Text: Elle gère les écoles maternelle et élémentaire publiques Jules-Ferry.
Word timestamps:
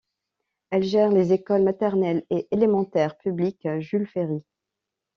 Elle 0.71 0.81
gère 0.81 1.11
les 1.11 1.31
écoles 1.31 1.61
maternelle 1.61 2.25
et 2.31 2.47
élémentaire 2.49 3.19
publiques 3.19 3.67
Jules-Ferry. 3.77 4.43